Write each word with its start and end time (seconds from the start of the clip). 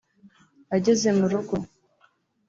Ageze 0.75 1.07
mu 1.17 1.25
rugo 1.31 1.55